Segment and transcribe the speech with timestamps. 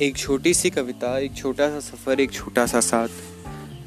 [0.00, 3.08] एक छोटी सी कविता, एक छोटा सा सफ़र, एक छोटा सा साथ,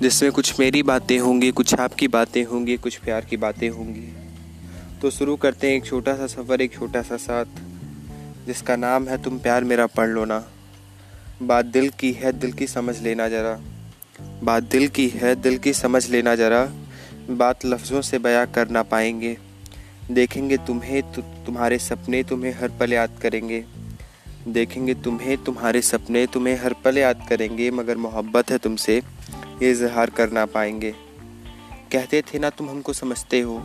[0.01, 4.13] जिसमें कुछ मेरी बातें होंगी, कुछ आपकी बातें होंगी, कुछ प्यार की बातें होंगी।
[5.01, 7.45] तो शुरू करते हैं एक छोटा सा सफ़र, एक छोटा सा साथ,
[8.47, 10.47] जिसका नाम है, तुम प्यार मेरा पढ़ लो ना।
[11.41, 13.59] बात दिल की है, दिल की समझ लेना ज़रा।
[14.43, 16.71] बात दिल की है, दिल की समझ लेना ज़रा।
[17.29, 19.37] बात लफ्ज़ों से बयां कर ना पाएँगे।
[20.11, 23.65] देखेंगे तुम्हें तो तुम्हारे सपने तुम्हें हर पल याद करेंगे।
[24.47, 28.97] देखेंगे तुम्हें, तुम्हारे सपने तुम्हें हर पल याद करेंगे, मगर मोहब्बत है तुमसे,
[29.61, 30.93] ये इजहार कर ना पाएँगे।
[31.91, 33.61] कहते थे ना, तुम हमको समझते हो।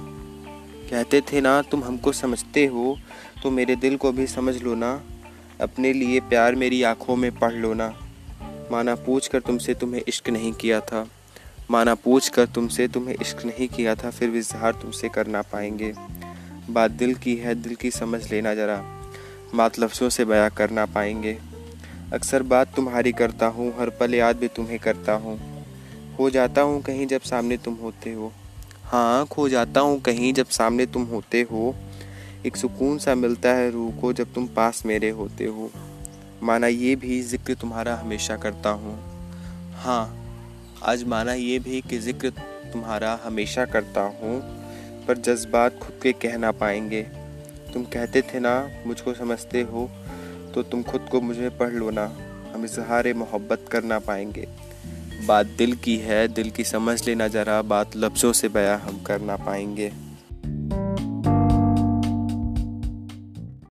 [0.90, 2.96] कहते थे ना, तुम हमको समझते हो
[3.42, 5.02] तो मेरे दिल को भी समझ लो ना।
[5.60, 7.88] अपने लिए प्यार मेरी आँखों में पढ़ लो ना।
[8.72, 11.06] माना पूछ कर तुमसे तुम्हें इश्क नहीं किया था।
[11.70, 15.42] माना पूछ कर तुमसे तुम्हें इश्क नहीं किया था, फिर भी इजहार तुमसे कर ना
[15.42, 15.92] पाएँगे।
[16.70, 19.03] बात दिल की है, दिल की समझ लेना ज़रा।
[19.54, 21.38] बात लफ्ज़ों से बयां कर ना पाएँगे।
[22.12, 25.38] अक्सर बात तुम्हारी करता हूँ, हर पल याद भी तुम्हें करता हूँ।
[26.18, 28.32] हो जाता हूँ कहीं जब सामने तुम होते हो।
[28.84, 31.74] हाँ खो जाता हूँ कहीं जब सामने तुम होते हो।
[32.46, 35.70] एक सुकून सा मिलता है रूह को जब तुम पास मेरे होते हो।
[36.42, 38.98] माना ये भी ज़िक्र तुम्हारा हमेशा करता हूँ।
[39.74, 40.20] हाँ
[40.82, 42.30] आज माना ये भी कि ज़िक्र
[42.72, 44.40] तुम्हारा हमेशा करता हूँ,
[45.06, 47.06] पर जज्बात खुद के कह ना पाएँगे।
[47.74, 49.90] तुम कहते थे ना, मुझको समझते हो
[50.54, 52.04] तो तुम खुद को मुझे पढ़ लो ना।
[52.54, 54.46] हम इजहार मोहब्बत कर ना पाएँगे।
[55.26, 59.20] बात दिल की है, दिल की समझ लेना ज़रा, बात लफ्ज़ों से बयां हम कर
[59.20, 59.92] ना पाएँगे।